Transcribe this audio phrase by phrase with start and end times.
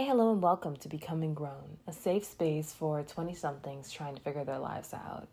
[0.00, 4.22] Hi, hello, and welcome to Becoming Grown, a safe space for 20 somethings trying to
[4.22, 5.28] figure their lives out.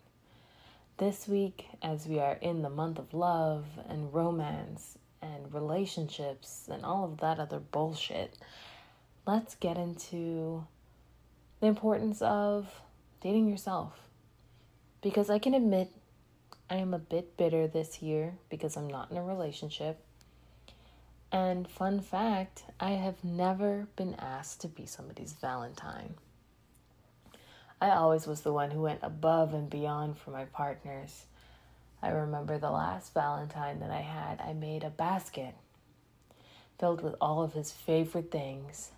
[0.97, 6.83] This week, as we are in the month of love and romance and relationships and
[6.83, 8.37] all of that other bullshit,
[9.25, 10.67] let's get into
[11.61, 12.81] the importance of
[13.21, 14.09] dating yourself.
[15.01, 15.93] Because I can admit
[16.69, 20.03] I am a bit bitter this year because I'm not in a relationship.
[21.31, 26.15] And fun fact, I have never been asked to be somebody's Valentine.
[27.81, 31.25] I always was the one who went above and beyond for my partners.
[32.01, 35.53] I remember the last Valentine that I had, I made a basket
[36.79, 38.91] filled with all of his favorite things.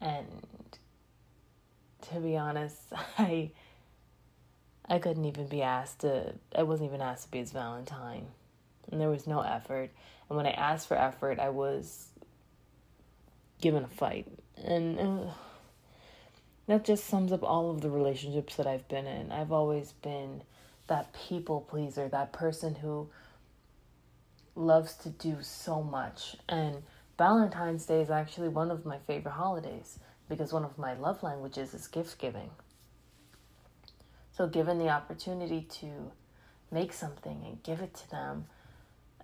[0.00, 0.26] And
[2.10, 2.78] to be honest,
[3.18, 3.50] I
[4.88, 8.26] I couldn't even be asked to I wasn't even asked to be his Valentine.
[8.90, 9.90] And there was no effort.
[10.30, 12.06] And when I asked for effort, I was
[13.60, 14.28] given a fight.
[14.56, 15.32] And uh,
[16.68, 19.32] that just sums up all of the relationships that I've been in.
[19.32, 20.42] I've always been
[20.86, 23.08] that people pleaser, that person who
[24.54, 26.36] loves to do so much.
[26.48, 26.84] And
[27.18, 31.74] Valentine's Day is actually one of my favorite holidays because one of my love languages
[31.74, 32.50] is gift giving.
[34.32, 36.12] So, given the opportunity to
[36.70, 38.46] make something and give it to them,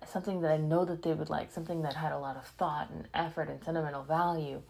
[0.05, 2.89] something that I know that they would like, something that had a lot of thought
[2.89, 4.61] and effort and sentimental value,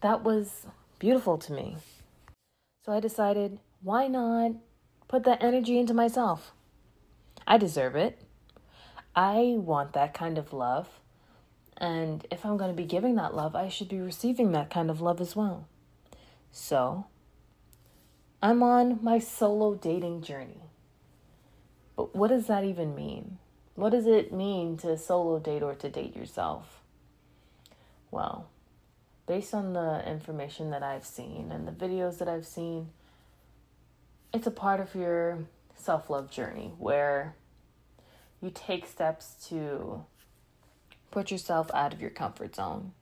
[0.00, 0.66] that was
[0.98, 1.76] beautiful to me.
[2.84, 4.52] So I decided, why not
[5.08, 6.52] put that energy into myself?
[7.46, 8.20] I deserve it.
[9.14, 10.88] I want that kind of love.
[11.76, 14.90] And if I'm going to be giving that love, I should be receiving that kind
[14.90, 15.68] of love as well.
[16.50, 17.06] So,
[18.42, 20.62] I'm on my solo dating journey.
[21.96, 23.38] But what does that even mean?
[23.76, 26.80] What does it mean to solo date or to date yourself?
[28.10, 28.48] Well,
[29.26, 32.88] based on the information that I've seen and the videos that I've seen,
[34.32, 35.40] it's a part of your
[35.76, 37.34] self love journey where
[38.40, 40.04] you take steps to
[41.10, 42.92] put yourself out of your comfort zone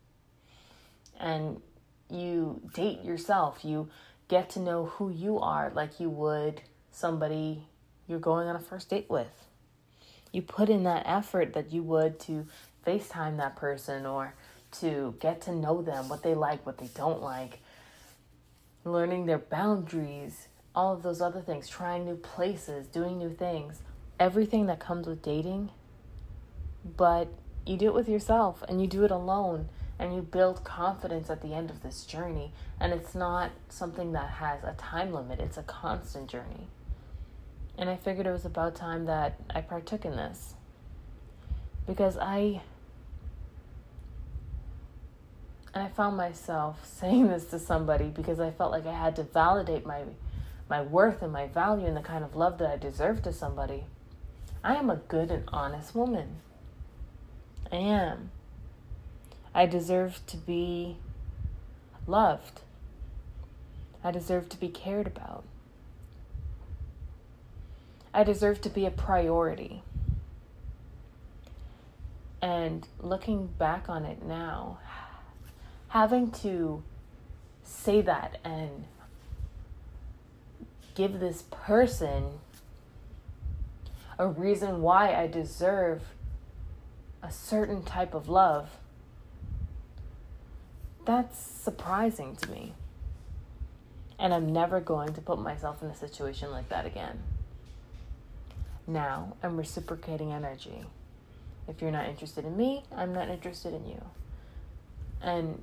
[1.20, 1.62] and
[2.10, 3.64] you date yourself.
[3.64, 3.88] You
[4.26, 7.62] get to know who you are like you would somebody
[8.08, 9.46] you're going on a first date with
[10.34, 12.46] you put in that effort that you would to
[12.86, 14.34] FaceTime that person or
[14.80, 17.60] to get to know them, what they like, what they don't like,
[18.84, 23.80] learning their boundaries, all of those other things, trying new places, doing new things,
[24.18, 25.70] everything that comes with dating.
[26.96, 27.28] But
[27.64, 29.68] you do it with yourself and you do it alone
[29.98, 32.52] and you build confidence at the end of this journey.
[32.80, 36.66] And it's not something that has a time limit, it's a constant journey.
[37.76, 40.54] And I figured it was about time that I partook in this.
[41.86, 42.62] Because I.
[45.74, 49.22] And I found myself saying this to somebody because I felt like I had to
[49.24, 50.02] validate my
[50.68, 53.84] my worth and my value and the kind of love that I deserve to somebody.
[54.62, 56.36] I am a good and honest woman.
[57.70, 58.30] I am.
[59.54, 60.96] I deserve to be
[62.06, 62.60] loved.
[64.02, 65.44] I deserve to be cared about.
[68.14, 69.82] I deserve to be a priority.
[72.40, 74.78] And looking back on it now,
[75.88, 76.84] having to
[77.64, 78.84] say that and
[80.94, 82.38] give this person
[84.16, 86.02] a reason why I deserve
[87.20, 88.70] a certain type of love,
[91.04, 92.74] that's surprising to me.
[94.20, 97.20] And I'm never going to put myself in a situation like that again
[98.86, 100.84] now I'm reciprocating energy.
[101.68, 104.02] If you're not interested in me, I'm not interested in you.
[105.22, 105.62] And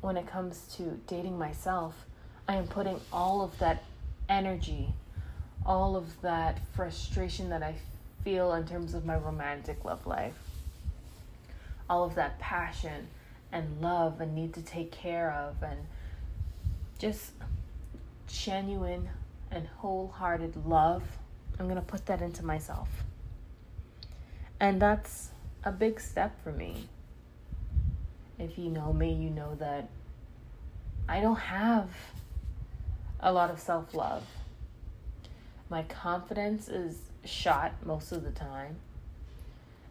[0.00, 1.94] when it comes to dating myself,
[2.48, 3.84] I am putting all of that
[4.28, 4.88] energy,
[5.64, 7.74] all of that frustration that I
[8.24, 10.34] feel in terms of my romantic love life,
[11.88, 13.08] all of that passion
[13.52, 15.80] and love and need to take care of, and
[16.98, 17.32] just
[18.28, 19.08] genuine
[19.50, 21.02] and wholehearted love
[21.60, 22.88] I'm going to put that into myself.
[24.60, 25.28] And that's
[25.62, 26.88] a big step for me.
[28.38, 29.90] If you know me, you know that
[31.06, 31.90] I don't have
[33.20, 34.24] a lot of self love.
[35.68, 36.96] My confidence is
[37.26, 38.76] shot most of the time,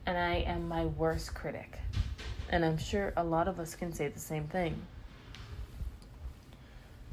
[0.07, 1.77] and I am my worst critic.
[2.50, 4.81] And I'm sure a lot of us can say the same thing.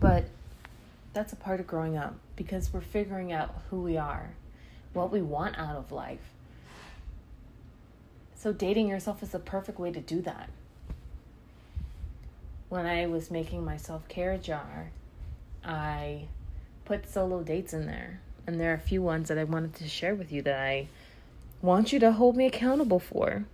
[0.01, 0.25] But
[1.13, 4.31] that's a part of growing up because we're figuring out who we are
[4.97, 6.31] what we want out of life.
[8.35, 10.51] So, dating yourself is the perfect way to do that.
[12.69, 14.91] when I was making my self care jar,
[15.65, 16.27] I
[16.85, 18.21] put solo dates in there.
[18.47, 20.89] And there are a few ones that I wanted to share with you that I
[21.63, 23.45] want you to hold me accountable for.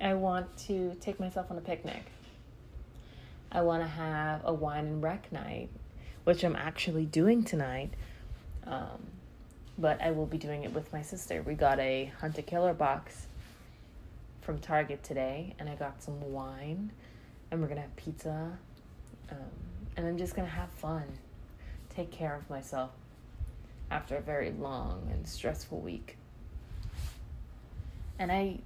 [0.00, 2.04] I want to take myself on a picnic.
[3.52, 5.68] I want to have a wine and rec night,
[6.24, 7.90] which I'm actually doing tonight.
[8.66, 9.13] Um,
[9.78, 11.42] but I will be doing it with my sister.
[11.42, 13.26] We got a Hunt A Killer box
[14.40, 16.92] from Target today, and I got some wine,
[17.50, 18.58] and we're gonna have pizza,
[19.30, 19.38] um,
[19.96, 21.04] and I'm just gonna have fun,
[21.94, 22.90] take care of myself
[23.90, 26.16] after a very long and stressful week.
[28.18, 28.58] And I,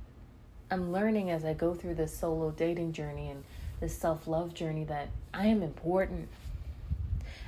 [0.70, 3.44] I'm learning as I go through this solo dating journey and
[3.80, 6.28] this self love journey that I am important,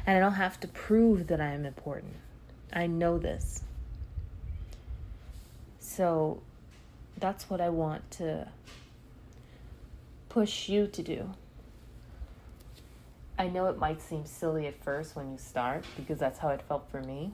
[0.07, 2.15] and I don't have to prove that I am important.
[2.73, 3.63] I know this.
[5.79, 6.41] So
[7.19, 8.49] that's what I want to
[10.29, 11.31] push you to do.
[13.39, 16.63] I know it might seem silly at first when you start because that's how it
[16.69, 17.33] felt for me.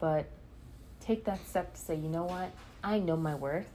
[0.00, 0.26] But
[1.00, 2.50] take that step to say, you know what?
[2.82, 3.68] I know my worth.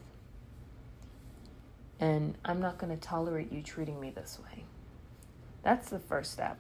[1.99, 4.63] And I'm not going to tolerate you treating me this way.
[5.63, 6.57] That's the first step.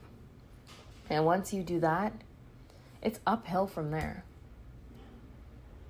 [1.09, 2.13] And once you do that,
[3.03, 4.23] it's uphill from there.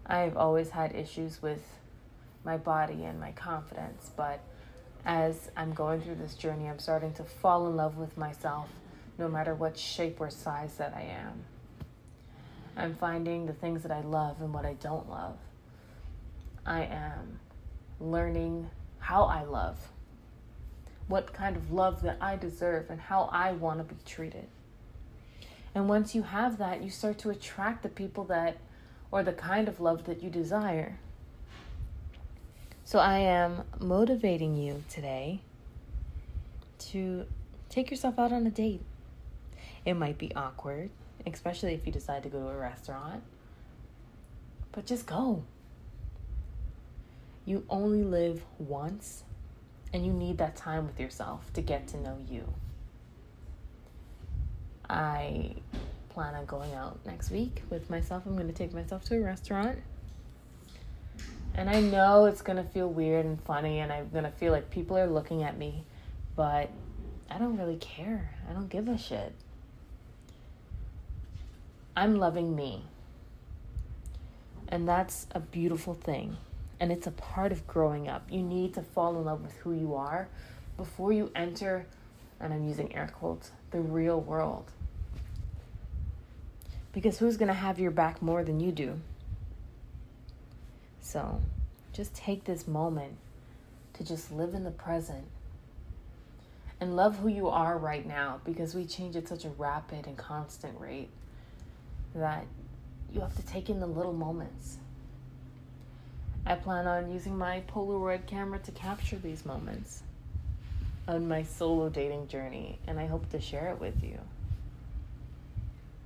[0.06, 1.62] I've always had issues with
[2.44, 4.42] my body and my confidence, but
[5.06, 8.68] as I'm going through this journey, I'm starting to fall in love with myself
[9.18, 11.46] no matter what shape or size that I am.
[12.76, 15.38] I'm finding the things that I love and what I don't love.
[16.66, 17.40] I am
[18.00, 19.78] learning how I love,
[21.08, 24.48] what kind of love that I deserve, and how I want to be treated.
[25.76, 28.58] And once you have that, you start to attract the people that,
[29.12, 31.00] or the kind of love that you desire.
[32.86, 35.42] So I am motivating you today
[36.80, 37.26] to
[37.70, 38.82] take yourself out on a date.
[39.86, 40.92] It might be awkward,
[41.26, 43.24] especially if you decide to go to a restaurant,
[44.72, 45.44] but just go.
[47.46, 49.24] You only live once,
[49.92, 52.54] and you need that time with yourself to get to know you.
[54.94, 55.56] I
[56.10, 58.24] plan on going out next week with myself.
[58.28, 59.80] I'm going to take myself to a restaurant.
[61.56, 64.52] And I know it's going to feel weird and funny, and I'm going to feel
[64.52, 65.84] like people are looking at me,
[66.36, 66.70] but
[67.30, 68.36] I don't really care.
[68.48, 69.34] I don't give a shit.
[71.98, 72.84] I'm loving me.
[74.68, 76.38] And that's a beautiful thing.
[76.80, 78.28] And it's a part of growing up.
[78.32, 80.28] You need to fall in love with who you are
[80.78, 81.88] before you enter,
[82.40, 84.72] and I'm using air quotes, the real world.
[86.94, 89.00] Because who's going to have your back more than you do?
[91.02, 91.42] So
[91.92, 93.18] just take this moment
[93.94, 95.26] to just live in the present
[96.80, 100.18] and love who you are right now because we change at such a rapid and
[100.18, 101.10] constant rate
[102.14, 102.46] that
[103.12, 104.78] you have to take in the little moments.
[106.46, 110.04] I plan on using my Polaroid camera to capture these moments
[111.08, 114.20] on my solo dating journey, and I hope to share it with you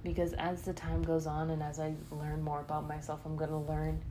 [0.03, 3.49] because as the time goes on and as I learn more about myself, I'm going
[3.49, 4.01] to learn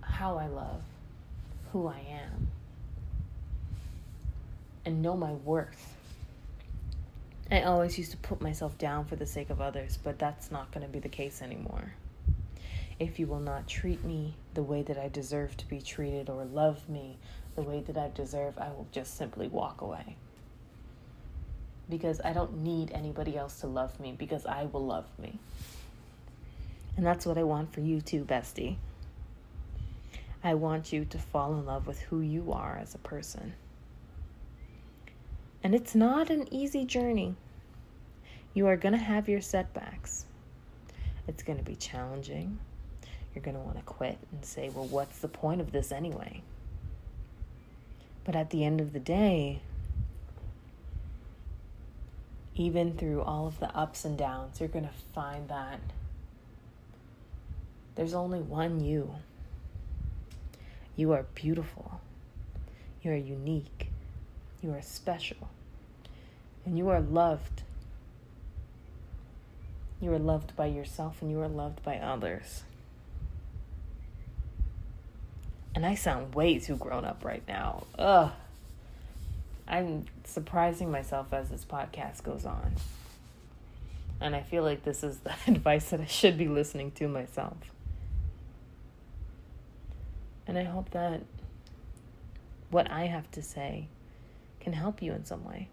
[0.00, 0.82] how I love,
[1.72, 2.48] who I am,
[4.84, 5.94] and know my worth.
[7.50, 10.70] I always used to put myself down for the sake of others, but that's not
[10.70, 11.94] going to be the case anymore.
[12.98, 16.44] If you will not treat me the way that I deserve to be treated or
[16.44, 17.18] love me
[17.56, 20.16] the way that I deserve, I will just simply walk away
[21.90, 25.38] because I don't need anybody else to love me because I will love me.
[26.96, 28.76] And that's what I want for you too, bestie.
[30.42, 33.52] I want you to fall in love with who you are as a person.
[35.62, 37.34] And it's not an easy journey.
[38.54, 40.24] You are going to have your setbacks.
[41.28, 42.58] It's going to be challenging.
[43.34, 46.42] You're going to want to quit and say, well, what's the point of this anyway?
[48.24, 49.60] But at the end of the day,
[52.54, 55.80] even through all of the ups and downs, you're going to find that
[57.94, 59.14] there's only one you.
[60.96, 62.00] You are beautiful.
[63.02, 63.88] You are unique.
[64.62, 65.48] You are special.
[66.64, 67.62] And you are loved.
[70.00, 72.62] You are loved by yourself and you are loved by others.
[75.74, 77.84] And I sound way too grown up right now.
[77.98, 78.32] Ugh.
[79.70, 82.74] I'm surprising myself as this podcast goes on.
[84.20, 87.56] And I feel like this is the advice that I should be listening to myself.
[90.48, 91.22] And I hope that
[92.70, 93.86] what I have to say
[94.58, 95.68] can help you in some way.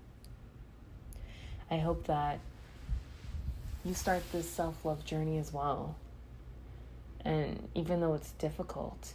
[1.71, 2.39] I hope that
[3.83, 5.95] you start this self love journey as well.
[7.25, 9.13] And even though it's difficult,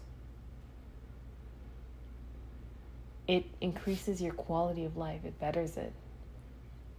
[3.29, 5.93] it increases your quality of life, it betters it.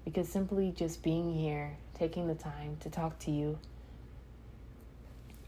[0.05, 3.57] Because simply just being here, taking the time to talk to you,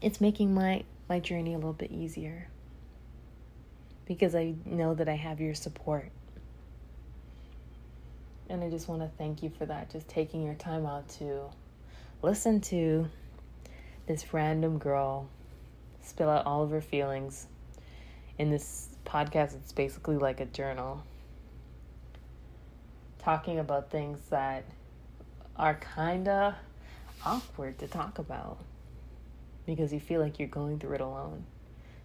[0.00, 2.48] it's making my, my journey a little bit easier.
[4.06, 6.10] Because I know that I have your support.
[8.48, 11.50] And I just want to thank you for that, just taking your time out to
[12.22, 13.08] listen to
[14.06, 15.28] this random girl
[16.02, 17.46] spill out all of her feelings
[18.38, 19.54] in this podcast.
[19.54, 21.02] It's basically like a journal
[23.18, 24.64] talking about things that
[25.56, 26.54] are kind of
[27.24, 28.58] awkward to talk about
[29.64, 31.44] because you feel like you're going through it alone,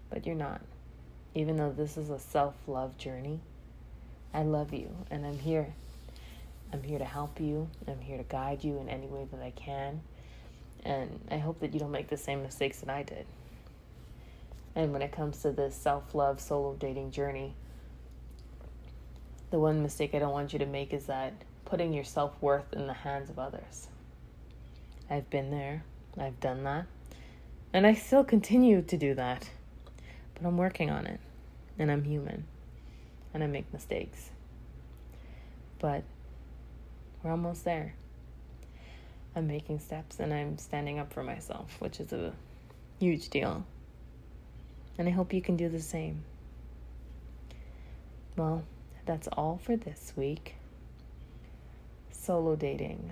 [0.09, 0.61] but you're not.
[1.35, 3.39] Even though this is a self love journey,
[4.33, 5.73] I love you and I'm here
[6.73, 7.69] I'm here to help you.
[7.87, 10.01] I'm here to guide you in any way that I can.
[10.83, 13.25] And I hope that you don't make the same mistakes that I did.
[14.75, 17.53] And when it comes to this self love solo dating journey,
[19.49, 21.33] the one mistake I don't want you to make is that
[21.65, 23.87] putting your self worth in the hands of others.
[25.09, 25.83] I've been there,
[26.17, 26.85] I've done that,
[27.73, 29.49] and I still continue to do that.
[30.35, 31.19] But I'm working on it,
[31.77, 32.45] and I'm human,
[33.33, 34.29] and I make mistakes.
[35.79, 36.03] But
[37.23, 37.95] we're almost there.
[39.35, 42.33] I'm making steps and I'm standing up for myself, which is a
[42.99, 43.65] huge deal.
[44.97, 46.23] And I hope you can do the same.
[48.37, 48.63] Well,
[49.05, 50.55] that's all for this week.
[52.11, 53.11] Solo dating,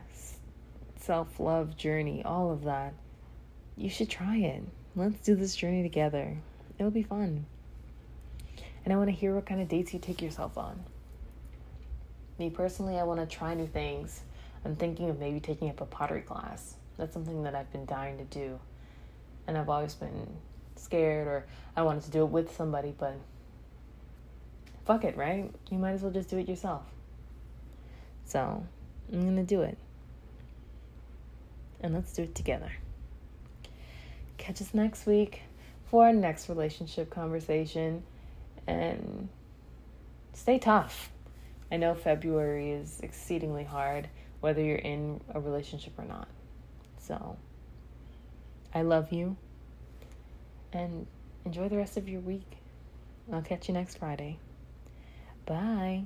[1.00, 2.94] self love journey, all of that.
[3.76, 4.64] You should try it.
[4.96, 6.38] Let's do this journey together.
[6.78, 7.46] It'll be fun.
[8.84, 10.84] And I want to hear what kind of dates you take yourself on.
[12.38, 14.22] Me personally, I want to try new things.
[14.64, 16.76] I'm thinking of maybe taking up a pottery class.
[16.98, 18.60] That's something that I've been dying to do.
[19.48, 20.28] And I've always been
[20.80, 21.46] scared or
[21.76, 23.16] I wanted to do it with somebody, but
[24.86, 25.52] fuck it, right?
[25.70, 26.84] You might as well just do it yourself.
[28.26, 28.64] So,
[29.12, 29.78] I'm to do it.
[31.82, 32.72] And let's do it together.
[34.38, 35.42] Catch us next week
[35.86, 38.04] for our next relationship conversation.
[38.68, 39.30] And
[40.34, 41.12] stay tough.
[41.72, 44.10] I know February is exceedingly hard,
[44.42, 46.28] whether you're in a relationship or not.
[47.00, 47.38] So,
[48.74, 49.38] I love you
[50.74, 51.08] and
[51.46, 52.58] enjoy the rest of your week.
[53.32, 54.38] I'll catch you next Friday.
[55.46, 56.06] Bye.